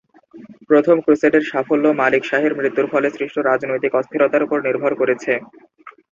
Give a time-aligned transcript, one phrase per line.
[0.69, 5.31] প্রথম ক্রুসেডের সাফল্য মালিক শাহের মৃত্যুর ফলে সৃষ্ট রাজনৈতিক অস্থিরতার উপর নির্ভর করেছে।